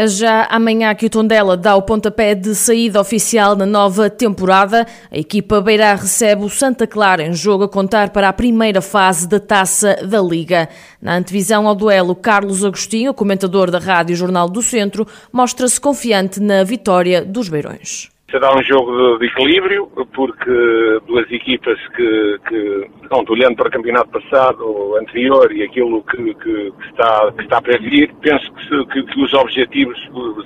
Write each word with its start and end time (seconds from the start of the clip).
É 0.00 0.06
já 0.06 0.46
amanhã 0.50 0.94
que 0.94 1.04
o 1.04 1.10
Tondela 1.10 1.58
dá 1.58 1.76
o 1.76 1.82
pontapé 1.82 2.34
de 2.34 2.54
saída 2.54 2.98
oficial 2.98 3.54
na 3.54 3.66
nova 3.66 4.08
temporada. 4.08 4.86
A 5.10 5.18
equipa 5.18 5.60
Beirá 5.60 5.94
recebe 5.94 6.42
o 6.42 6.48
Santa 6.48 6.86
Clara 6.86 7.22
em 7.22 7.34
jogo 7.34 7.64
a 7.64 7.68
contar 7.68 8.08
para 8.08 8.26
a 8.26 8.32
primeira 8.32 8.80
fase 8.80 9.28
da 9.28 9.38
Taça 9.38 9.96
da 9.96 10.18
Liga. 10.22 10.70
Na 11.02 11.16
antevisão 11.18 11.68
ao 11.68 11.74
duelo, 11.74 12.14
Carlos 12.14 12.64
Agostinho, 12.64 13.12
comentador 13.12 13.70
da 13.70 13.78
Rádio 13.78 14.16
Jornal 14.16 14.48
do 14.48 14.62
Centro, 14.62 15.06
mostra-se 15.30 15.78
confiante 15.78 16.40
na 16.40 16.64
vitória 16.64 17.22
dos 17.22 17.50
Beirões. 17.50 18.08
Será 18.30 18.54
um 18.54 18.62
jogo 18.62 19.18
de, 19.18 19.26
equilíbrio, 19.26 19.88
porque 20.14 21.00
duas 21.06 21.30
equipas 21.32 21.78
que, 21.96 22.38
que 22.48 22.90
pronto, 23.08 23.32
olhando 23.32 23.56
para 23.56 23.68
o 23.68 23.72
campeonato 23.72 24.08
passado, 24.10 24.96
anterior 24.98 25.50
e 25.52 25.64
aquilo 25.64 26.02
que, 26.04 26.34
que, 26.34 26.70
que 26.70 26.86
está, 26.90 27.32
que 27.32 27.42
está 27.42 27.60
para 27.60 27.78
vir, 27.78 28.12
penso 28.20 28.52
que, 28.92 29.02
que, 29.02 29.20
os 29.20 29.34
objetivos 29.34 29.98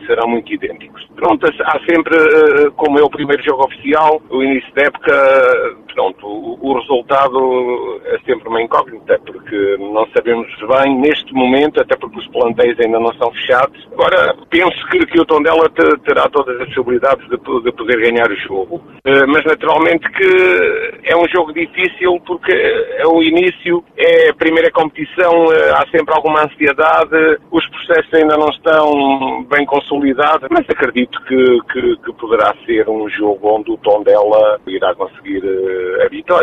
serão 0.07 0.29
muito 0.29 0.53
idênticos. 0.53 1.07
Pronto, 1.15 1.47
há 1.47 1.81
sempre, 1.87 2.17
eh, 2.17 2.71
como 2.77 2.99
é 2.99 3.03
o 3.03 3.11
primeiro 3.11 3.43
jogo 3.43 3.65
oficial, 3.65 4.21
o 4.31 4.43
início 4.43 4.73
da 4.75 4.83
época, 4.85 5.77
pronto, 5.95 6.24
o, 6.61 6.75
resultado 6.79 8.01
é 8.05 8.19
sempre 8.27 8.49
uma 8.49 8.63
incógnita, 8.63 9.19
porque 9.25 9.77
não 9.79 10.07
sabemos 10.09 10.47
bem 10.69 10.99
neste 10.99 11.33
momento, 11.33 11.81
até 11.81 11.97
porque 11.97 12.19
os 12.19 12.27
plantéis 12.29 12.79
ainda 12.81 12.99
não 12.99 13.13
são 13.15 13.31
fechados. 13.33 13.89
Agora, 13.93 14.37
penso 14.51 14.87
que, 14.91 15.07
que 15.07 15.21
o 15.21 15.25
Tondela 15.25 15.69
terá 16.05 16.29
todas 16.29 16.61
as 16.61 16.69
possibilidades 16.69 17.27
de, 17.29 17.37
de 17.37 17.73
poder 17.73 18.01
ganhar 18.01 18.31
o 18.31 18.37
jogo. 18.37 18.83
Eh, 19.05 19.27
mas 19.27 19.45
naturalmente 19.45 20.09
que 20.11 21.01
é 21.05 21.17
um 21.17 21.29
jogo 21.29 21.53
difícil 21.53 22.21
porque 22.27 22.53
é 22.53 23.07
o 23.07 23.23
início, 23.23 23.85
é 23.97 24.31
a 24.31 24.35
primeira 24.35 24.71
competição, 24.71 25.53
eh, 25.53 25.71
há 25.73 25.87
sempre 25.91 26.15
alguma 26.15 26.45
ansiedade, 26.45 27.39
os 27.51 27.67
processos 27.69 28.13
ainda 28.15 28.37
não 28.37 28.49
estão 28.49 29.45
bem 29.45 29.65
consolidados, 29.67 30.49
mas 30.51 30.69
acredito 30.69 31.21
que, 31.25 31.59
que, 31.73 31.97
que 31.99 32.13
poderá 32.15 32.55
ser 32.67 32.89
um 32.89 33.09
jogo 33.09 33.57
onde 33.57 33.71
o 33.71 33.77
Tondela 33.79 34.59
irá 34.67 34.95
conseguir 34.95 35.43
eh, 35.45 36.05
a 36.05 36.09
vitória. 36.09 36.34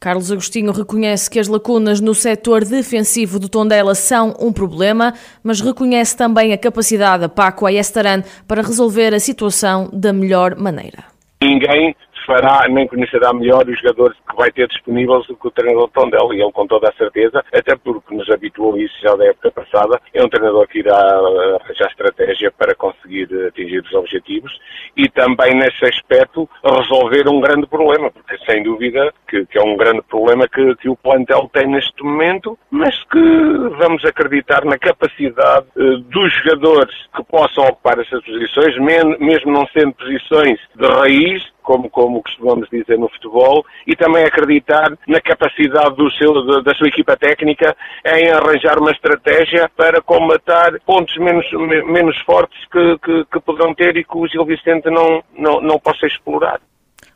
Carlos 0.00 0.32
Agostinho 0.32 0.72
reconhece 0.72 1.30
que 1.30 1.38
as 1.38 1.46
lacunas 1.46 2.00
no 2.00 2.14
setor 2.14 2.64
defensivo 2.64 3.38
do 3.38 3.50
Tondela 3.50 3.94
são 3.94 4.34
um 4.40 4.50
problema, 4.50 5.12
mas 5.44 5.60
reconhece 5.60 6.16
também 6.16 6.54
a 6.54 6.58
capacidade 6.58 7.20
da 7.20 7.28
Paco 7.28 7.66
Ayestaran 7.66 8.22
para 8.48 8.62
resolver 8.62 9.12
a 9.12 9.20
situação 9.20 9.90
da 9.92 10.10
melhor 10.10 10.56
maneira. 10.56 11.04
Ninguém 11.42 11.94
fará 12.26 12.66
nem 12.68 12.86
conhecerá 12.86 13.32
melhor 13.34 13.68
os 13.68 13.78
jogadores 13.80 14.16
que 14.28 14.36
vai 14.36 14.50
ter 14.52 14.68
disponíveis 14.68 15.26
do 15.26 15.36
que 15.36 15.48
o 15.48 15.50
treinador 15.50 15.90
Tondela, 15.90 16.34
e 16.34 16.40
ele 16.40 16.52
com 16.52 16.66
toda 16.66 16.88
a 16.88 16.92
certeza, 16.94 17.42
até 17.52 17.76
porque 17.76 18.14
nos 18.14 18.30
habituou 18.30 18.78
isso 18.78 18.94
já 19.02 19.14
da 19.16 19.26
época 19.26 19.50
passada, 19.50 20.00
é 20.20 20.24
um 20.24 20.28
treinador 20.28 20.66
que 20.68 20.78
irá 20.80 20.96
arranjar 20.96 21.88
estratégia 21.88 22.50
para 22.50 22.74
conseguir 22.74 23.28
atingir 23.48 23.80
os 23.80 23.92
objetivos 23.94 24.52
e 24.96 25.08
também 25.08 25.54
nesse 25.54 25.84
aspecto 25.84 26.48
resolver 26.64 27.28
um 27.28 27.40
grande 27.40 27.66
problema, 27.66 28.10
porque 28.10 28.36
sem 28.44 28.62
dúvida 28.62 29.12
que, 29.28 29.46
que 29.46 29.58
é 29.58 29.62
um 29.62 29.76
grande 29.76 30.02
problema 30.02 30.46
que, 30.48 30.74
que, 30.76 30.88
o 30.88 30.96
plantel 30.96 31.48
tem 31.52 31.66
neste 31.66 32.02
momento, 32.02 32.58
mas 32.70 32.94
que 33.04 33.20
vamos 33.78 34.04
acreditar 34.04 34.64
na 34.64 34.78
capacidade 34.78 35.66
uh, 35.76 35.98
dos 35.98 36.32
jogadores 36.34 36.94
que 37.14 37.24
possam 37.24 37.64
ocupar 37.64 37.98
essas 37.98 38.22
posições, 38.24 38.76
mesmo 39.18 39.52
não 39.52 39.66
sendo 39.68 39.92
posições 39.92 40.58
de 40.74 40.86
raiz, 40.86 41.42
como, 41.62 41.88
como 41.88 42.22
costumamos 42.22 42.68
dizer 42.68 42.98
no 42.98 43.08
futebol, 43.08 43.64
e 43.86 43.94
também 43.94 44.24
acreditar 44.24 44.92
na 45.06 45.20
capacidade 45.20 45.94
do 45.94 46.10
seu, 46.12 46.62
da 46.62 46.74
sua 46.74 46.88
equipa 46.88 47.16
técnica 47.16 47.76
em 48.04 48.30
arranjar 48.30 48.78
uma 48.78 48.90
estratégia 48.90 49.70
para 49.76 50.02
combatar 50.10 50.72
pontos 50.84 51.16
menos, 51.18 51.46
menos 51.86 52.18
fortes 52.22 52.58
que, 52.72 52.98
que, 52.98 53.24
que 53.26 53.40
poderão 53.40 53.72
ter 53.72 53.96
e 53.96 54.02
que 54.02 54.18
o 54.18 54.26
Gil 54.26 54.44
Vicente 54.44 54.90
não, 54.90 55.22
não, 55.38 55.60
não 55.60 55.78
possa 55.78 56.04
explorar. 56.04 56.60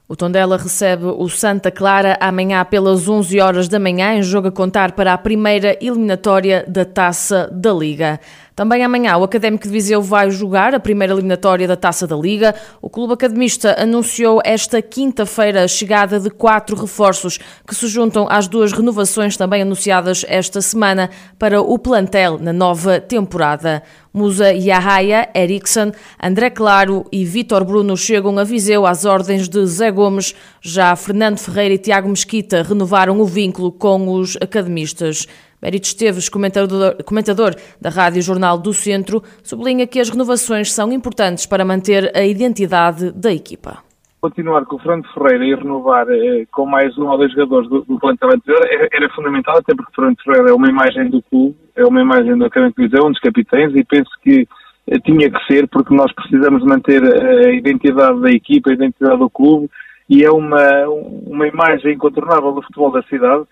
O 0.07 0.15
Tondela 0.15 0.57
recebe 0.57 1.07
o 1.07 1.29
Santa 1.29 1.73
Clara 1.73 2.17
amanhã 2.21 2.65
pelas 2.65 3.09
11 3.09 3.41
horas 3.41 3.69
da 3.69 3.81
manhã, 3.81 4.15
em 4.15 4.23
jogo 4.23 4.47
a 4.47 4.53
contar 4.53 4.93
para 4.93 5.13
a 5.13 5.19
primeira 5.19 5.77
eliminatória 5.81 6.65
da 6.69 6.85
Taça 6.85 7.51
da 7.51 7.73
Liga. 7.73 8.21
Também 8.55 8.85
amanhã 8.85 9.17
o 9.17 9.25
Académico 9.25 9.65
de 9.65 9.71
Viseu 9.71 10.01
vai 10.01 10.31
jogar 10.31 10.77
a 10.77 10.81
primeira 10.81 11.13
eliminatória 11.13 11.67
da 11.67 11.75
Taça 11.75 12.07
da 12.07 12.15
Liga. 12.15 12.55
O 12.81 12.89
Clube 12.89 13.15
Academista 13.15 13.75
anunciou 13.77 14.41
esta 14.45 14.81
quinta-feira 14.81 15.65
a 15.65 15.69
chegada 15.69 16.21
de 16.21 16.31
quatro 16.31 16.77
reforços 16.77 17.37
que 17.67 17.75
se 17.75 17.89
juntam 17.89 18.29
às 18.31 18.47
duas 18.47 18.73
renovações 18.73 19.37
também 19.37 19.63
anunciadas 19.63 20.25
esta 20.29 20.61
semana 20.61 21.11
para 21.37 21.61
o 21.61 21.77
plantel 21.81 22.39
na 22.39 22.53
nova 22.53 23.01
temporada. 23.01 23.83
Musa 24.13 24.53
Yahaya, 24.53 25.29
Eriksson, 25.35 25.91
André 26.23 26.49
Claro 26.49 27.05
e 27.11 27.25
Vítor 27.25 27.65
Bruno 27.65 27.97
chegam 27.97 28.39
a 28.39 28.45
Viseu 28.45 28.87
às 28.87 29.05
ordens 29.05 29.49
de 29.49 29.67
Zé 29.67 29.91
Gomes. 29.91 30.33
Já 30.63 30.95
Fernando 30.95 31.39
Ferreira 31.39 31.75
e 31.75 31.79
Tiago 31.79 32.09
Mesquita 32.09 32.63
renovaram 32.63 33.21
o 33.21 33.27
vínculo 33.27 33.73
com 33.73 34.09
os 34.13 34.37
academistas. 34.41 35.27
Mérito 35.65 35.87
Esteves, 35.87 36.29
comentador, 36.29 37.03
comentador 37.07 37.55
da 37.81 37.89
Rádio 37.89 38.21
Jornal 38.21 38.59
do 38.59 38.75
Centro, 38.75 39.23
sublinha 39.43 39.87
que 39.87 39.99
as 39.99 40.11
renovações 40.11 40.71
são 40.71 40.93
importantes 40.93 41.47
para 41.47 41.65
manter 41.65 42.15
a 42.15 42.23
identidade 42.23 43.11
da 43.13 43.33
equipa. 43.33 43.79
Continuar 44.21 44.67
com 44.67 44.77
o 44.77 44.79
Fernando 44.79 45.09
Ferreira 45.15 45.43
e 45.43 45.55
renovar 45.55 46.07
eh, 46.11 46.45
com 46.53 46.67
mais 46.67 46.97
um 46.99 47.09
ou 47.09 47.17
dois 47.17 47.33
jogadores 47.33 47.67
do, 47.71 47.81
do 47.81 47.99
plantel 47.99 48.29
anterior 48.35 48.63
era, 48.71 48.89
era, 48.93 49.09
fundamental, 49.15 49.57
até 49.57 49.75
porque 49.75 49.91
o 49.91 49.95
Fernando 49.95 50.23
Ferreira 50.23 50.51
é 50.51 50.53
uma 50.53 50.69
imagem 50.69 51.09
do 51.09 51.23
clube, 51.23 51.57
é 51.77 51.85
uma 51.87 52.03
imagem 52.03 52.37
do 52.37 52.45
Académico 52.45 52.83
de 52.83 52.89
Viseu, 52.89 53.07
um 53.07 53.11
dos 53.11 53.21
capitães, 53.21 53.75
e 53.75 53.83
penso 53.85 54.11
que 54.23 54.47
eh, 54.89 54.99
tinha 54.99 55.31
que 55.31 55.47
ser, 55.47 55.67
porque 55.69 55.95
nós 55.95 56.13
precisamos 56.13 56.63
manter 56.63 57.03
a 57.03 57.53
identidade 57.55 58.21
da 58.21 58.31
equipa, 58.31 58.69
a 58.69 58.75
identidade 58.75 59.19
do 59.19 59.31
clube, 59.31 59.71
e 60.11 60.23
é 60.23 60.31
uma, 60.31 60.89
uma 61.27 61.49
imagem 61.49 61.95
incontornável 61.95 62.53
do 62.53 62.61
futebol 62.61 62.93
da 62.93 63.03
cidade, 63.05 63.45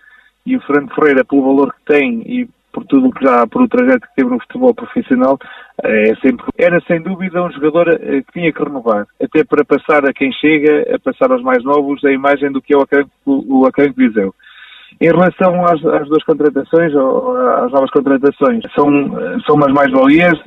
e 0.45 0.57
o 0.57 0.61
Fernando 0.61 0.93
Ferreira, 0.93 1.23
pelo 1.23 1.43
valor 1.43 1.73
que 1.73 1.93
tem 1.93 2.21
e 2.25 2.49
por 2.73 2.83
tudo 2.85 3.11
que 3.11 3.23
já, 3.23 3.45
por 3.45 3.61
o 3.61 3.67
trajeto 3.67 4.07
que 4.07 4.15
teve 4.15 4.31
no 4.31 4.39
futebol 4.39 4.73
profissional, 4.73 5.37
é 5.83 6.15
sempre, 6.15 6.45
era 6.57 6.81
sem 6.87 7.01
dúvida 7.01 7.43
um 7.43 7.51
jogador 7.51 7.87
eh, 7.89 8.21
que 8.23 8.33
tinha 8.33 8.51
que 8.51 8.63
renovar, 8.63 9.05
até 9.21 9.43
para 9.43 9.63
passar 9.63 10.03
a 10.09 10.13
quem 10.13 10.31
chega, 10.33 10.95
a 10.95 10.99
passar 10.99 11.31
aos 11.31 11.43
mais 11.43 11.63
novos, 11.63 12.03
a 12.03 12.11
imagem 12.11 12.51
do 12.51 12.61
que 12.61 12.73
é 12.73 12.77
o 12.77 12.81
Académico, 12.81 13.13
o 13.25 13.65
Académico 13.67 13.99
Viseu. 13.99 14.35
Em 14.99 15.07
relação 15.07 15.65
às, 15.65 15.83
às, 15.85 16.07
duas 16.07 16.23
contratações, 16.23 16.93
ou 16.95 17.37
às 17.37 17.71
novas 17.71 17.91
contratações, 17.91 18.63
são, 18.75 18.89
são 19.45 19.55
umas 19.55 19.73
mais-valias. 19.73 20.39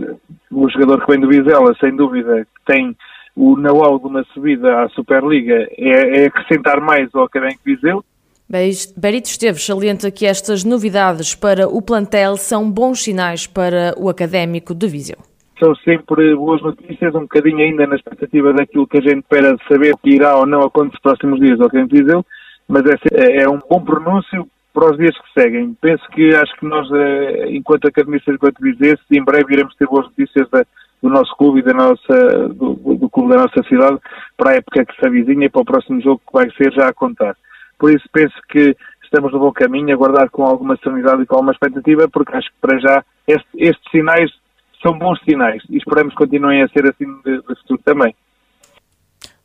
O 0.51 0.69
jogador 0.69 1.05
que 1.05 1.13
vem 1.13 1.21
do 1.21 1.29
Vizela, 1.29 1.75
sem 1.81 1.95
dúvida, 1.95 2.47
tem 2.65 2.97
o 3.35 3.57
know-how 3.57 3.99
de 3.99 4.07
uma 4.07 4.25
subida 4.33 4.83
à 4.83 4.89
Superliga, 4.91 5.69
é, 5.77 6.23
é 6.23 6.27
acrescentar 6.27 6.81
mais 6.81 7.13
ao 7.15 7.25
Académico 7.25 7.63
Viseu. 7.65 8.05
Berito 8.49 9.29
Esteves 9.29 9.67
salienta 9.67 10.11
que 10.11 10.25
estas 10.25 10.63
novidades 10.63 11.35
para 11.35 11.67
o 11.67 11.83
plantel 11.83 12.37
são 12.37 12.71
bons 12.71 13.03
sinais 13.03 13.47
para 13.47 13.93
o 13.99 14.09
académico 14.09 14.73
de 14.73 14.87
Viseu. 14.87 15.19
São 15.59 15.75
sempre 15.77 16.35
boas 16.37 16.63
notícias, 16.63 17.15
um 17.15 17.23
bocadinho 17.23 17.59
ainda 17.59 17.87
na 17.87 17.97
expectativa 17.97 18.53
daquilo 18.53 18.87
que 18.87 18.99
a 18.99 19.01
gente 19.01 19.19
espera 19.19 19.57
de 19.57 19.65
saber 19.67 19.97
que 19.97 20.11
irá 20.11 20.37
ou 20.37 20.47
não 20.47 20.61
acontecer 20.61 20.93
nos 20.95 21.01
próximos 21.01 21.41
dias 21.41 21.59
ao 21.59 21.67
Académico 21.67 21.95
de 21.95 22.03
Viseu, 22.03 22.27
mas 22.69 22.83
é, 22.87 23.43
é 23.43 23.49
um 23.49 23.59
bom 23.59 23.83
pronúncio 23.83 24.47
para 24.73 24.93
os 24.93 24.99
dias 24.99 25.17
que 25.17 25.41
seguem. 25.41 25.75
Penso 25.81 26.07
que 26.13 26.35
acho 26.37 26.55
que 26.61 26.67
nós, 26.67 26.87
eh, 26.93 27.47
enquanto 27.51 27.89
academistas, 27.89 28.35
enquanto 28.35 28.61
vizenses, 28.61 29.05
em 29.11 29.25
breve 29.25 29.55
iremos 29.55 29.75
ter 29.75 29.87
boas 29.87 30.07
notícias 30.07 30.49
da, 30.51 30.65
do 31.03 31.09
nosso 31.09 31.35
clube 31.37 31.61
e 31.61 31.63
da 31.63 31.73
nossa, 31.73 32.49
do, 32.51 32.75
do, 32.75 33.09
clube 33.09 33.31
da 33.31 33.43
nossa 33.43 33.63
cidade 33.67 33.99
para 34.37 34.53
a 34.53 34.57
época 34.57 34.85
que 34.85 34.95
se 35.01 35.07
avizinha 35.07 35.47
e 35.47 35.51
para 35.51 35.63
o 35.63 35.65
próximo 35.65 36.01
jogo 36.03 36.21
que 36.27 36.33
vai 36.33 36.51
ser 36.51 36.73
já 36.73 36.89
a 36.89 36.95
contar. 36.95 37.35
Por 37.79 37.91
isso 37.91 38.09
penso 38.13 38.35
que 38.49 38.77
estamos 39.03 39.33
no 39.33 39.39
bom 39.39 39.53
caminho, 39.53 39.93
a 39.93 39.97
guardar 39.97 40.31
com 40.31 40.45
alguma 40.45 40.77
serenidade 40.77 41.23
e 41.23 41.27
com 41.27 41.37
alguma 41.37 41.53
expectativa, 41.53 42.09
porque 42.09 42.37
acho 42.37 42.49
que 42.49 42.57
para 42.61 42.79
já 42.79 43.05
este, 43.27 43.49
estes 43.57 43.91
sinais 43.91 44.31
são 44.83 44.99
bons 44.99 45.19
sinais 45.29 45.63
e 45.71 45.77
esperamos 45.79 46.13
que 46.15 46.19
continuem 46.19 46.63
a 46.63 46.69
ser 46.69 46.87
assim 46.87 47.07
de, 47.25 47.39
de 47.39 47.61
futuro 47.61 47.81
também. 47.85 48.15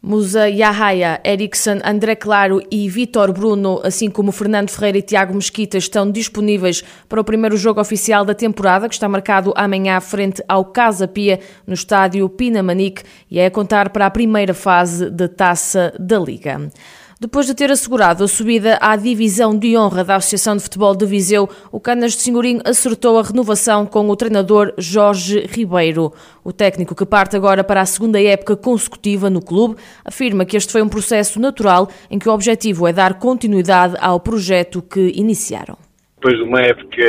Musa 0.04 0.50
Yahaya, 0.50 1.22
Ericsson, 1.24 1.78
André 1.86 2.16
Claro 2.16 2.60
e 2.72 2.90
Vitor 2.90 3.32
Bruno, 3.32 3.80
assim 3.84 4.10
como 4.10 4.32
Fernando 4.32 4.72
Ferreira 4.72 4.98
e 4.98 5.02
Tiago 5.04 5.36
Mesquita, 5.36 5.78
estão 5.78 6.12
disponíveis 6.12 6.82
para 7.08 7.22
o 7.22 7.24
primeiro 7.24 7.56
jogo 7.56 7.80
oficial 7.80 8.26
da 8.26 8.34
temporada, 8.34 8.90
que 8.90 8.96
está 8.96 9.08
marcado 9.08 9.54
amanhã 9.56 10.02
frente 10.02 10.44
ao 10.48 10.66
Casa 10.66 11.08
Pia, 11.08 11.40
no 11.68 11.76
estádio 11.76 12.28
Pinamanique, 12.30 13.04
e 13.30 13.38
é 13.38 13.46
a 13.46 13.52
contar 13.52 13.90
para 13.90 14.08
a 14.08 14.10
primeira 14.10 14.56
fase 14.56 15.08
da 15.08 15.28
Taça 15.28 15.94
da 16.00 16.18
Liga. 16.18 16.72
Depois 17.22 17.46
de 17.46 17.54
ter 17.54 17.70
assegurado 17.70 18.24
a 18.24 18.28
subida 18.28 18.80
à 18.82 18.96
divisão 18.96 19.56
de 19.56 19.78
honra 19.78 20.04
da 20.04 20.16
Associação 20.16 20.58
de 20.58 20.64
Futebol 20.64 20.96
de 20.96 21.06
Viseu, 21.06 21.48
o 21.72 21.80
Canas 21.80 22.14
de 22.14 22.22
Senhorim 22.22 22.60
acertou 22.66 23.20
a 23.20 23.22
renovação 23.22 23.86
com 23.86 24.10
o 24.10 24.16
treinador 24.16 24.74
Jorge 24.76 25.46
Ribeiro. 25.48 26.12
O 26.44 26.52
técnico 26.52 26.96
que 26.96 27.06
parte 27.06 27.36
agora 27.36 27.64
para 27.64 27.80
a 27.80 27.86
segunda 27.86 28.20
época 28.20 28.56
consecutiva 28.56 29.30
no 29.30 29.40
clube 29.40 29.76
afirma 30.04 30.46
que 30.46 30.58
este 30.58 30.72
foi 30.72 30.82
um 30.82 30.90
processo 30.90 31.40
natural 31.40 31.88
em 32.10 32.18
que 32.18 32.28
o 32.28 32.34
objetivo 32.34 32.88
é 32.88 32.92
dar 32.92 33.20
continuidade 33.20 33.96
ao 34.02 34.20
projeto 34.20 34.82
que 34.82 35.12
iniciaram 35.16 35.78
depois 36.22 36.38
de 36.38 36.44
uma 36.44 36.62
época 36.62 37.04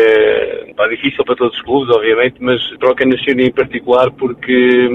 pá, 0.75 0.89
difícil 0.89 1.23
para 1.25 1.37
todos 1.37 1.55
os 1.55 1.63
clubes, 1.63 1.95
obviamente, 1.95 2.37
mas 2.41 2.59
para 2.79 2.93
o 2.93 2.95
Canascione 2.95 3.45
em 3.45 3.53
particular 3.53 4.11
porque, 4.13 4.89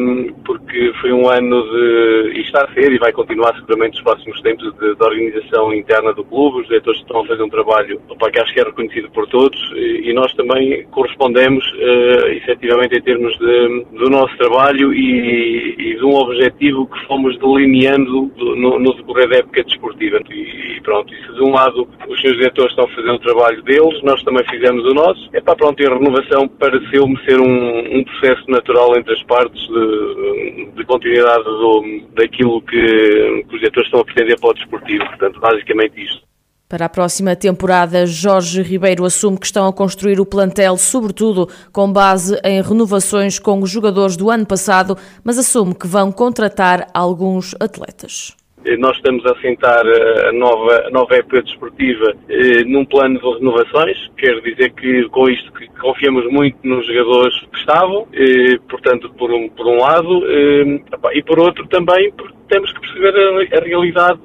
porque 0.43 0.91
foi 0.99 1.13
um 1.13 1.29
ano 1.29 1.61
de, 1.61 2.31
e 2.35 2.41
está 2.41 2.65
a 2.65 2.73
ser 2.73 2.91
e 2.91 2.97
vai 2.97 3.11
continuar 3.11 3.53
seguramente 3.55 3.93
nos 3.93 4.03
próximos 4.03 4.41
tempos 4.41 4.73
de, 4.73 4.95
de 4.95 5.03
organização 5.03 5.71
interna 5.71 6.13
do 6.13 6.23
clube, 6.25 6.61
os 6.61 6.67
diretores 6.67 6.99
estão 6.99 7.21
a 7.21 7.27
fazer 7.27 7.43
um 7.43 7.49
trabalho 7.49 8.01
pá, 8.19 8.31
que 8.31 8.39
acho 8.39 8.53
que 8.53 8.59
é 8.59 8.63
reconhecido 8.63 9.11
por 9.11 9.27
todos 9.27 9.57
e, 9.75 10.09
e 10.09 10.13
nós 10.13 10.33
também 10.33 10.83
correspondemos 10.87 11.63
uh, 11.73 12.27
efetivamente 12.29 12.97
em 12.97 13.01
termos 13.03 13.37
de, 13.37 13.85
do 13.99 14.09
nosso 14.09 14.35
trabalho 14.37 14.91
e, 14.93 15.75
e 15.77 15.95
de 15.95 16.03
um 16.03 16.15
objetivo 16.15 16.87
que 16.87 17.05
fomos 17.05 17.37
delineando 17.37 18.31
no, 18.35 18.79
no 18.79 18.93
decorrer 18.95 19.29
da 19.29 19.37
época 19.37 19.63
desportiva. 19.63 20.19
E, 20.31 20.77
e 20.77 20.81
pronto, 20.81 21.13
isso 21.13 21.33
de 21.33 21.43
um 21.43 21.51
lado 21.51 21.87
os 22.07 22.21
seus 22.21 22.37
diretores 22.37 22.71
estão 22.71 22.85
a 22.85 22.95
fazer 22.95 23.11
o 23.11 23.19
trabalho 23.19 23.61
deles, 23.63 24.01
nós 24.07 24.24
também 24.24 24.44
fizemos 24.50 24.83
o 24.86 24.94
nosso. 24.94 25.30
É 25.33 25.42
para 25.42 25.56
pronto, 25.56 25.86
a 25.86 25.94
renovação 25.94 26.48
pareceu-me 26.48 27.18
ser 27.25 27.39
um, 27.39 28.00
um, 28.00 28.04
processo 28.04 28.50
natural 28.50 28.98
entre 28.98 29.13
as 29.13 29.24
partes 29.24 29.62
de, 29.68 30.71
de 30.75 30.86
continuidade 30.86 31.44
do, 31.44 32.01
daquilo 32.15 32.62
que, 32.62 33.44
que 33.48 33.54
os 33.54 33.59
diretores 33.59 33.88
estão 33.88 34.00
a 34.00 34.06
pretender 34.06 34.39
para 34.39 34.50
o 34.50 34.54
desportivo. 34.54 35.06
Portanto, 35.06 35.39
basicamente 35.39 36.01
isto. 36.01 36.25
Para 36.69 36.86
a 36.86 36.89
próxima 36.89 37.36
temporada, 37.36 38.06
Jorge 38.06 38.62
Ribeiro 38.62 39.06
assume 39.06 39.38
que 39.38 39.45
estão 39.45 39.68
a 39.68 39.74
construir 39.74 40.19
o 40.19 40.25
plantel, 40.25 40.77
sobretudo 40.77 41.50
com 41.71 41.92
base 41.92 42.38
em 42.44 42.62
renovações 42.62 43.39
com 43.39 43.62
os 43.62 43.69
jogadores 43.69 44.18
do 44.18 44.30
ano 44.30 44.45
passado, 44.45 44.98
mas 45.24 45.38
assume 45.38 45.74
que 45.74 45.88
vão 45.88 46.12
contratar 46.12 46.88
alguns 46.94 47.56
atletas. 47.60 48.37
Nós 48.80 48.98
estamos 48.98 49.25
a 49.25 49.31
assentar 49.31 49.86
a 50.27 50.31
nova, 50.33 50.88
a 50.88 50.89
nova 50.89 51.15
época 51.15 51.44
desportiva 51.44 52.13
eh, 52.27 52.63
num 52.65 52.83
plano 52.86 53.19
de 53.19 53.38
renovações, 53.38 53.95
quer 54.18 54.42
dizer 54.42 54.71
que 54.71 55.07
com 55.09 55.30
isto 55.30 55.51
que 55.54 55.68
confiamos 55.80 56.25
muito 56.31 56.57
nos 56.63 56.86
jogadores 56.88 57.39
que 57.51 57.59
estavam, 57.59 58.07
eh, 58.13 58.57
portanto, 58.68 59.09
por 59.13 59.31
um, 59.31 59.48
por 59.50 59.68
um 59.68 59.77
lado, 59.77 60.24
eh, 60.27 60.81
e 61.13 61.24
por 61.24 61.39
outro 61.39 61.68
também 61.68 62.12
porque 62.13 62.37
temos 62.47 62.71
que 62.73 62.81
perceber 62.81 63.15
a, 63.15 63.57
a 63.57 63.61
realidade 63.61 64.19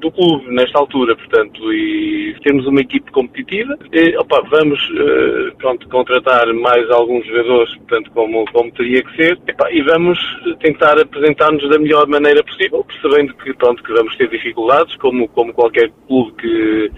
do 0.00 0.10
clube 0.12 0.50
nesta 0.50 0.78
altura, 0.78 1.16
portanto, 1.16 1.72
e 1.72 2.34
temos 2.42 2.66
uma 2.66 2.80
equipe 2.80 3.10
competitiva, 3.10 3.76
e, 3.92 4.16
opa, 4.16 4.42
vamos 4.50 4.80
uh, 4.90 5.56
pronto, 5.58 5.88
contratar 5.88 6.52
mais 6.54 6.88
alguns 6.90 7.26
jogadores, 7.26 7.74
portanto, 7.76 8.10
como, 8.12 8.44
como 8.52 8.72
teria 8.72 9.02
que 9.02 9.16
ser, 9.16 9.38
e 9.70 9.82
vamos 9.82 10.18
tentar 10.60 10.98
apresentar-nos 10.98 11.68
da 11.68 11.78
melhor 11.78 12.06
maneira 12.06 12.42
possível, 12.44 12.84
percebendo 12.84 13.34
que, 13.34 13.52
pronto, 13.54 13.82
que 13.82 13.92
vamos 13.92 14.16
ter 14.16 14.28
dificuldades, 14.28 14.94
como, 14.96 15.28
como 15.28 15.52
qualquer 15.52 15.90
clube 16.06 16.32
que, 16.40 16.90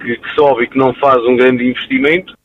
que, 0.00 0.16
que 0.16 0.34
sobe 0.34 0.64
e 0.64 0.68
que 0.68 0.78
não 0.78 0.94
faz 0.94 1.18
um 1.24 1.36
grande 1.36 1.64
investimento, 1.64 2.36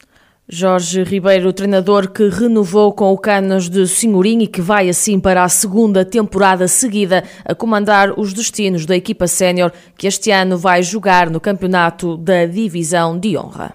Jorge 0.54 1.02
Ribeiro, 1.02 1.52
treinador 1.52 2.12
que 2.12 2.30
renovou 2.30 2.94
com 2.94 3.12
o 3.12 3.18
Canas 3.18 3.68
de 3.68 3.88
Senhorim 3.88 4.44
e 4.44 4.48
que 4.48 4.62
vai 4.62 4.88
assim 4.88 5.20
para 5.20 5.44
a 5.44 5.50
segunda 5.50 6.06
temporada 6.06 6.68
seguida 6.68 7.24
a 7.44 7.56
comandar 7.56 8.14
os 8.20 8.34
destinos 8.34 8.86
da 8.86 8.96
equipa 8.96 9.26
sénior 9.26 9.74
que 9.98 10.06
este 10.06 10.30
ano 10.30 10.56
vai 10.56 10.84
jogar 10.84 11.28
no 11.28 11.40
campeonato 11.40 12.16
da 12.18 12.46
Divisão 12.46 13.18
de 13.18 13.36
Honra. 13.36 13.72